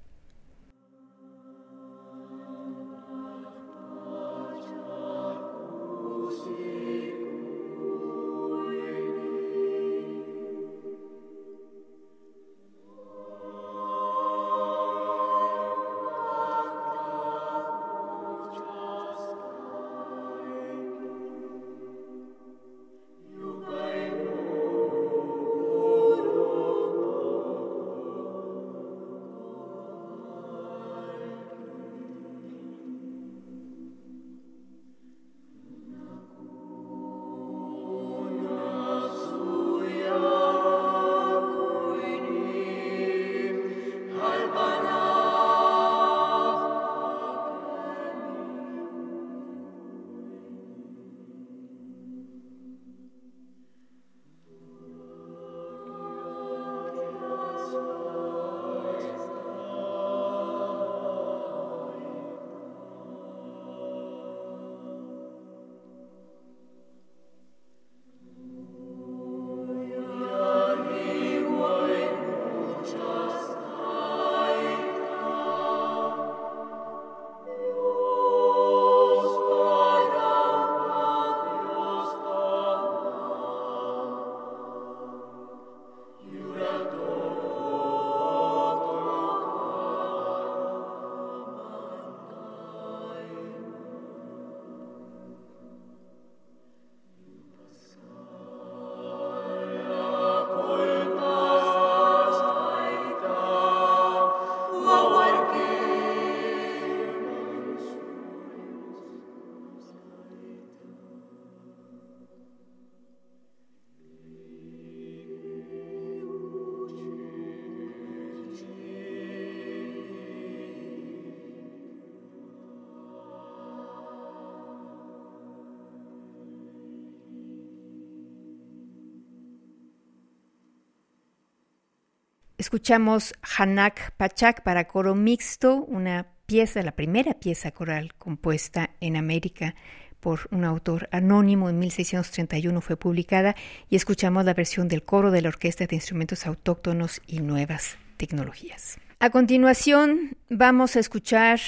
Escuchamos 132.73 133.35
Hanak 133.55 134.13
Pachak 134.17 134.63
para 134.63 134.87
coro 134.87 135.13
mixto, 135.13 135.85
una 135.87 136.25
pieza, 136.47 136.81
la 136.81 136.93
primera 136.93 137.35
pieza 137.35 137.69
coral 137.69 138.15
compuesta 138.15 138.89
en 138.99 139.15
América 139.15 139.75
por 140.19 140.47
un 140.49 140.65
autor 140.65 141.07
anónimo 141.11 141.69
en 141.69 141.77
1631 141.77 142.81
fue 142.81 142.97
publicada 142.97 143.53
y 143.91 143.95
escuchamos 143.95 144.43
la 144.43 144.55
versión 144.55 144.87
del 144.87 145.03
coro 145.03 145.29
de 145.29 145.43
la 145.43 145.49
Orquesta 145.49 145.85
de 145.85 145.97
Instrumentos 145.97 146.47
Autóctonos 146.47 147.21
y 147.27 147.41
Nuevas 147.41 147.99
Tecnologías. 148.17 148.97
A 149.19 149.29
continuación 149.29 150.35
vamos 150.49 150.95
a 150.95 150.99
escuchar 150.99 151.59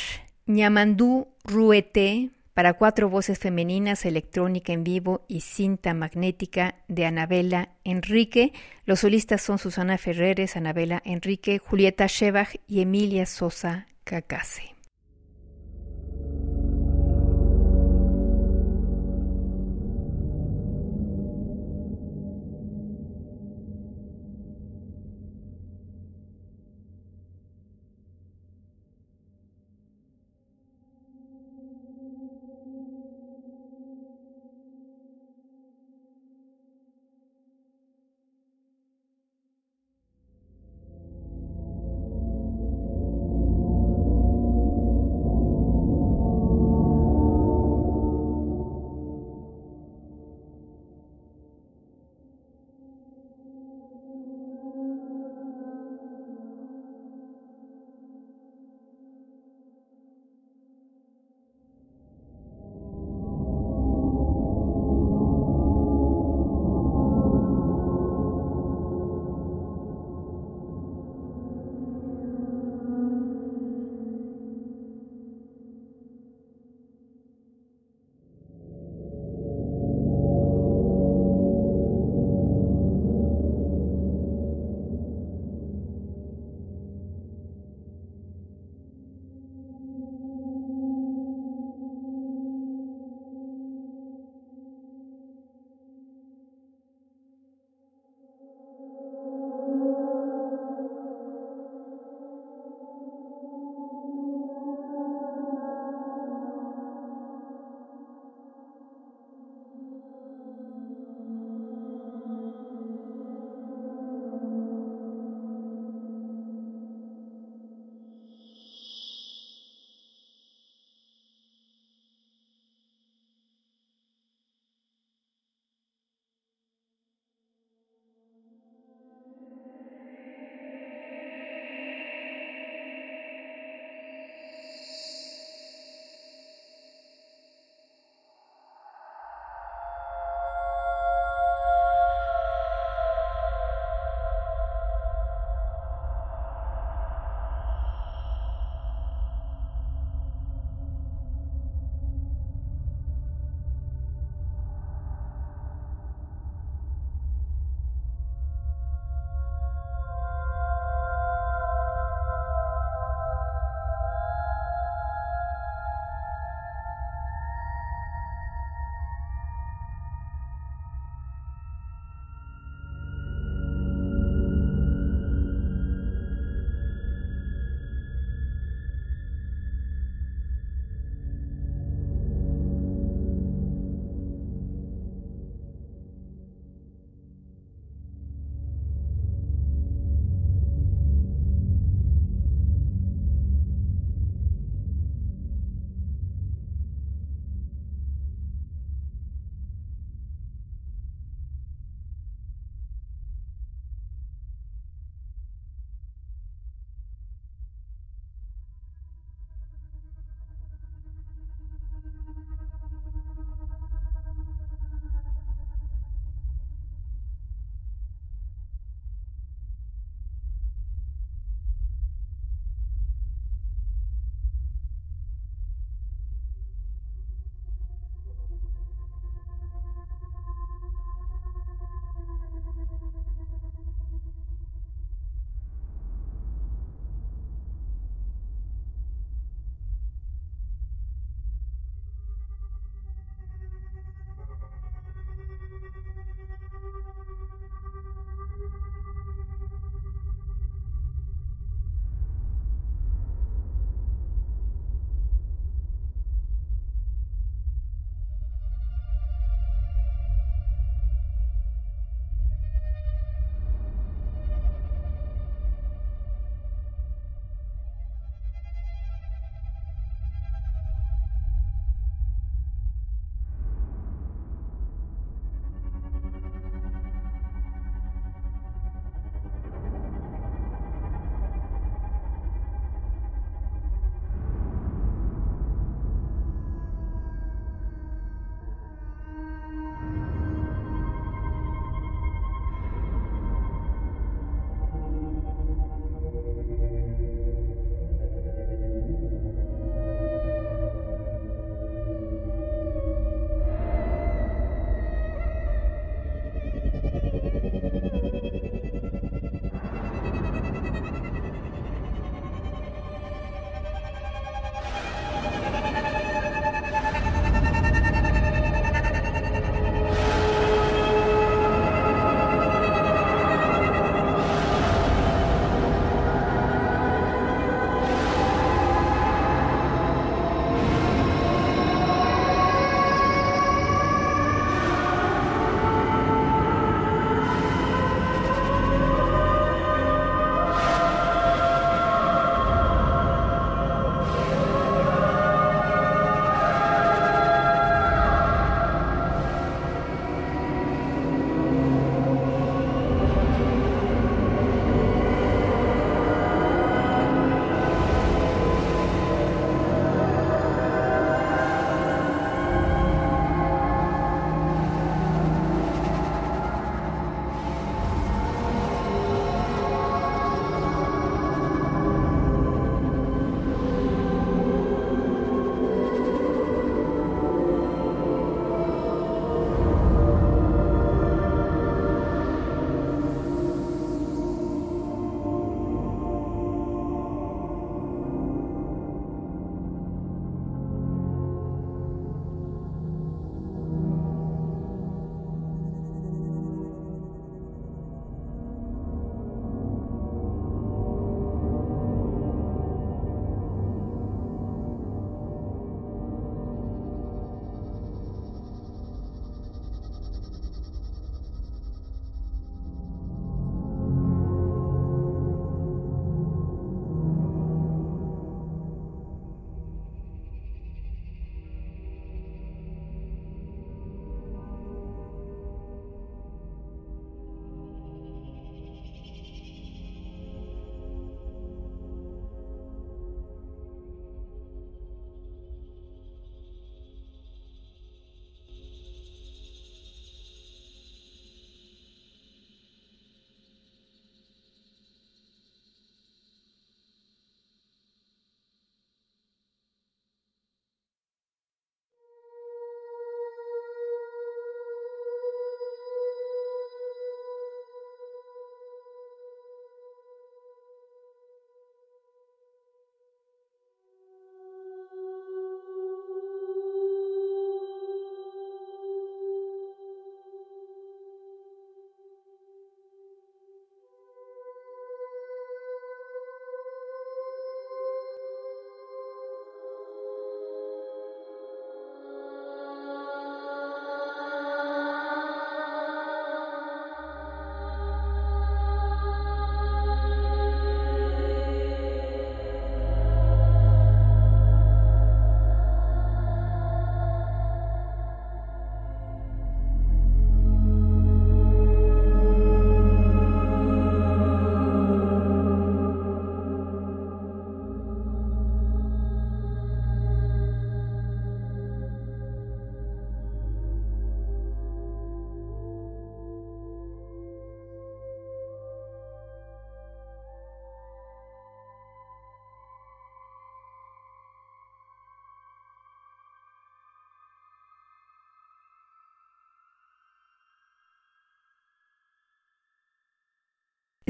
Ñamandú 0.47 1.27
Ruete 1.43 2.31
para 2.55 2.73
cuatro 2.73 3.09
voces 3.09 3.37
femeninas, 3.37 4.05
electrónica 4.05 4.71
en 4.71 4.85
vivo 4.85 5.25
y 5.27 5.41
cinta 5.41 5.93
magnética 5.93 6.75
de 6.87 7.05
Anabela 7.05 7.69
Enrique. 7.83 8.53
Los 8.85 9.01
solistas 9.01 9.41
son 9.41 9.59
Susana 9.59 9.97
Ferreres, 9.97 10.55
Anabela 10.55 11.01
Enrique, 11.03 11.59
Julieta 11.59 12.07
Shebach 12.07 12.55
y 12.65 12.79
Emilia 12.79 13.25
Sosa 13.25 13.87
Cacase. 14.05 14.74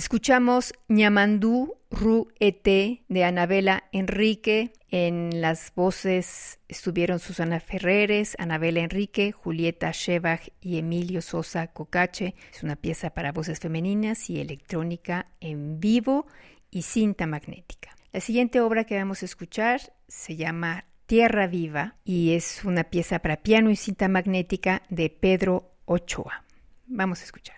Escuchamos 0.06 0.72
Ñamandú 0.88 1.80
Ru 1.90 2.28
Et 2.40 2.64
de 3.10 3.24
Anabela 3.24 3.86
Enrique. 3.92 4.72
En 4.92 5.42
las 5.42 5.74
voces 5.74 6.60
estuvieron 6.68 7.18
Susana 7.18 7.60
Ferreres, 7.60 8.36
Anabela 8.38 8.82
Enrique, 8.82 9.32
Julieta 9.32 9.90
Shebach 9.92 10.50
y 10.62 10.78
Emilio 10.78 11.24
Sosa 11.24 11.74
Cocache. 11.74 12.36
Es 12.54 12.62
una 12.62 12.76
pieza 12.76 13.16
para 13.16 13.32
voces 13.32 13.60
femeninas 13.60 14.30
y 14.30 14.40
electrónica 14.40 15.26
en 15.40 15.80
vivo 15.80 16.28
y 16.70 16.84
cinta 16.84 17.26
magnética. 17.26 17.96
La 18.14 18.22
siguiente 18.22 18.62
obra 18.62 18.84
que 18.84 19.00
vamos 19.00 19.24
a 19.24 19.26
escuchar 19.26 19.82
se 20.08 20.36
llama 20.36 20.86
Tierra 21.08 21.48
Viva 21.48 21.96
y 22.04 22.34
es 22.34 22.64
una 22.64 22.84
pieza 22.84 23.18
para 23.24 23.38
piano 23.38 23.72
y 23.72 23.76
cinta 23.76 24.08
magnética 24.08 24.84
de 24.90 25.10
Pedro 25.10 25.72
Ochoa. 25.86 26.46
Vamos 26.86 27.22
a 27.22 27.24
escuchar. 27.24 27.55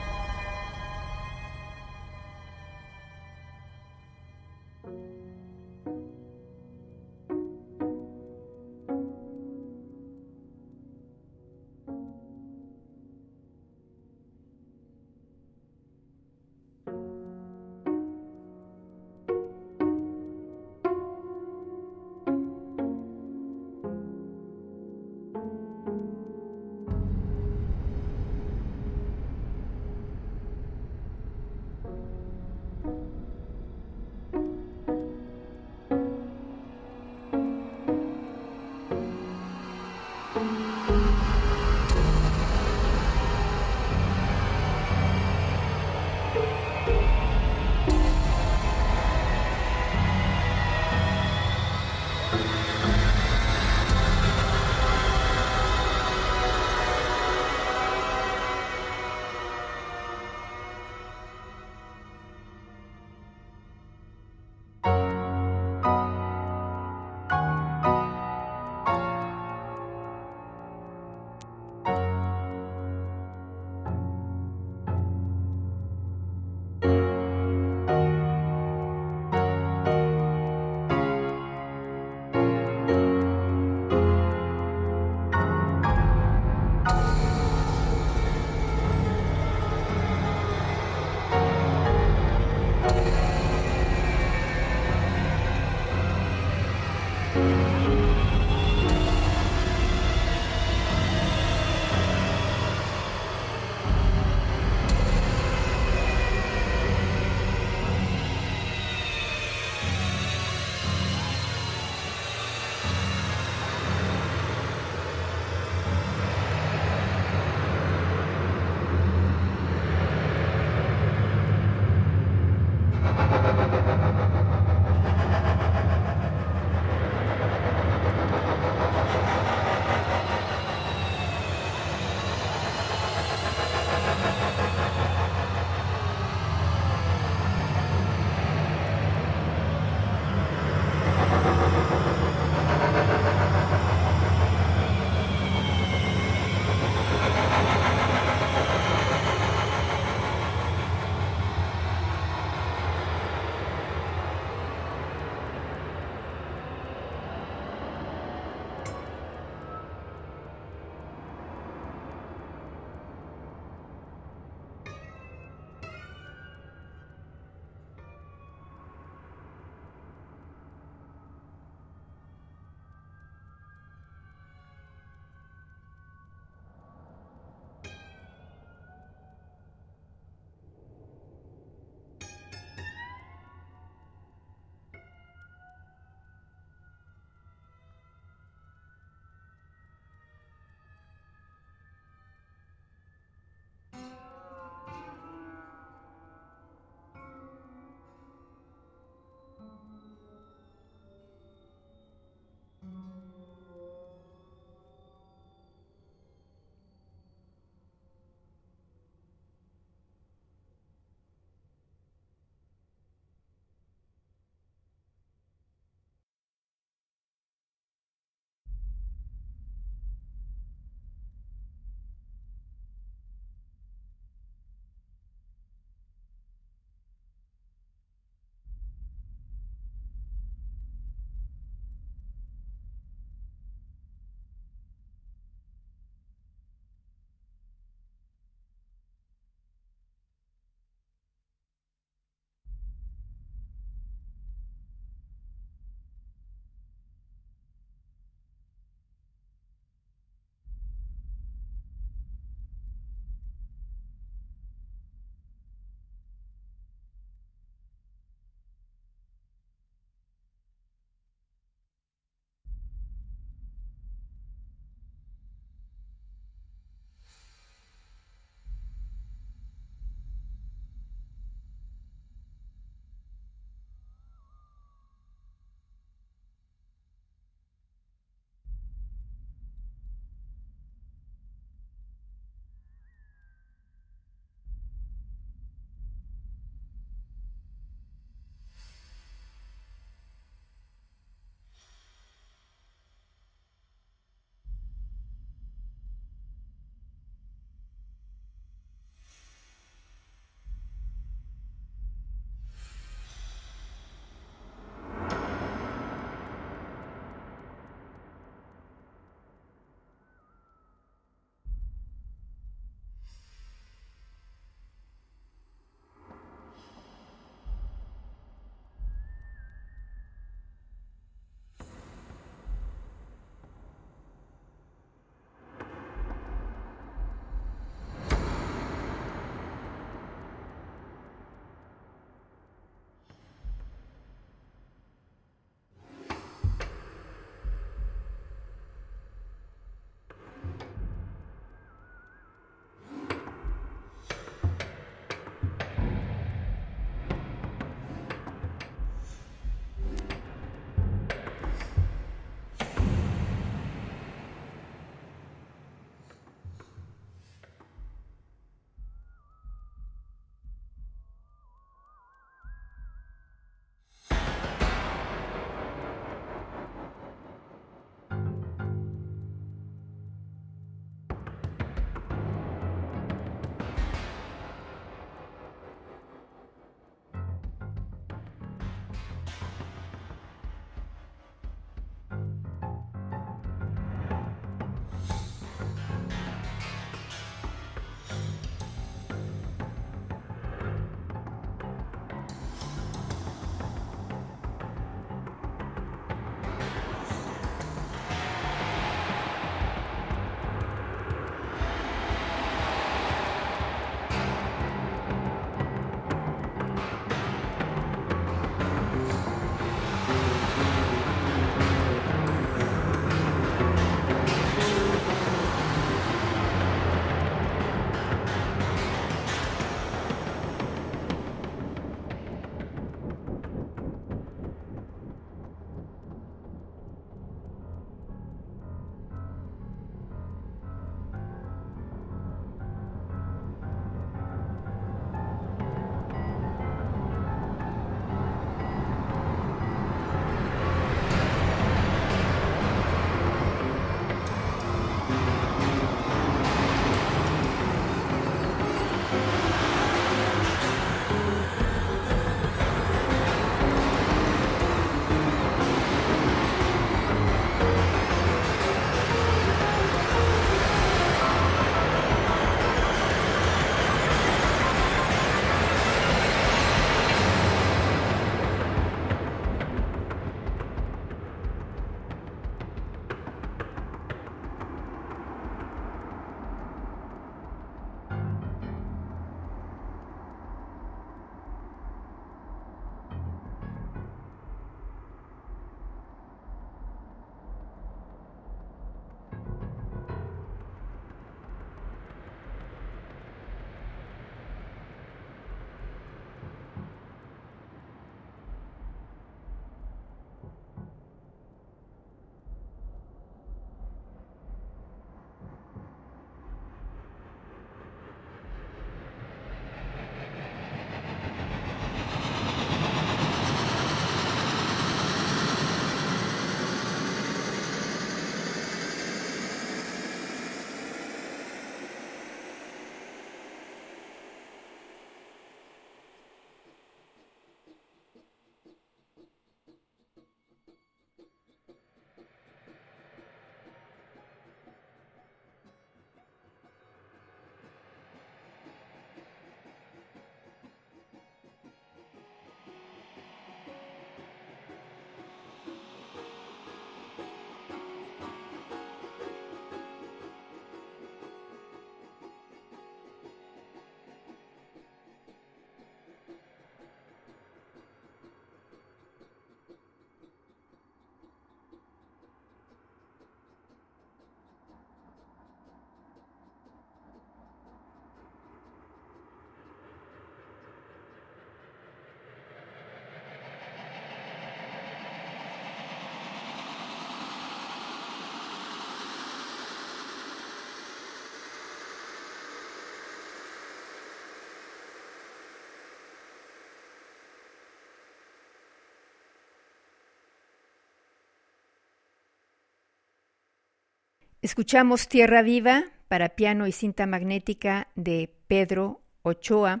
Escuchamos 594.62 595.26
Tierra 595.26 595.62
Viva 595.62 596.04
para 596.28 596.50
piano 596.50 596.86
y 596.86 596.92
cinta 596.92 597.24
magnética 597.24 598.08
de 598.14 598.52
Pedro 598.66 599.22
Ochoa, 599.40 600.00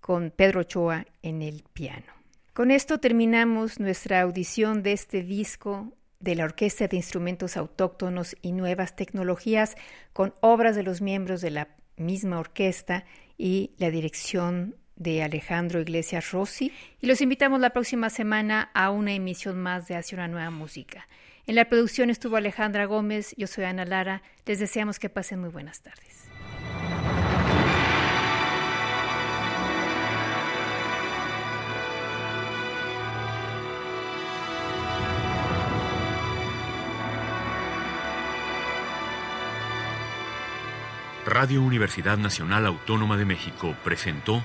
con 0.00 0.30
Pedro 0.30 0.60
Ochoa 0.60 1.04
en 1.22 1.42
el 1.42 1.64
piano. 1.72 2.06
Con 2.52 2.70
esto 2.70 3.00
terminamos 3.00 3.80
nuestra 3.80 4.20
audición 4.20 4.84
de 4.84 4.92
este 4.92 5.24
disco 5.24 5.92
de 6.20 6.36
la 6.36 6.44
Orquesta 6.44 6.86
de 6.86 6.96
Instrumentos 6.96 7.56
Autóctonos 7.56 8.36
y 8.40 8.52
Nuevas 8.52 8.94
Tecnologías 8.94 9.76
con 10.12 10.32
obras 10.42 10.76
de 10.76 10.84
los 10.84 11.00
miembros 11.00 11.40
de 11.40 11.50
la 11.50 11.68
misma 11.96 12.38
orquesta 12.38 13.04
y 13.36 13.72
la 13.78 13.90
dirección 13.90 14.76
de 14.94 15.24
Alejandro 15.24 15.80
Iglesias 15.80 16.30
Rossi. 16.30 16.70
Y 17.00 17.08
los 17.08 17.20
invitamos 17.20 17.58
la 17.58 17.70
próxima 17.70 18.10
semana 18.10 18.70
a 18.74 18.90
una 18.90 19.12
emisión 19.12 19.58
más 19.58 19.88
de 19.88 19.96
Hacia 19.96 20.14
una 20.14 20.28
nueva 20.28 20.50
música. 20.50 21.08
En 21.48 21.54
la 21.54 21.64
producción 21.64 22.10
estuvo 22.10 22.36
Alejandra 22.36 22.84
Gómez, 22.84 23.34
yo 23.38 23.46
soy 23.46 23.64
Ana 23.64 23.86
Lara, 23.86 24.22
les 24.44 24.58
deseamos 24.58 24.98
que 24.98 25.08
pasen 25.08 25.40
muy 25.40 25.48
buenas 25.48 25.80
tardes. 25.80 26.28
Radio 41.24 41.62
Universidad 41.62 42.18
Nacional 42.18 42.66
Autónoma 42.66 43.16
de 43.16 43.24
México 43.24 43.74
presentó 43.84 44.44